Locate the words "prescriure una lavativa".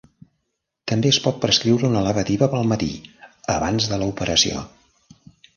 1.43-2.49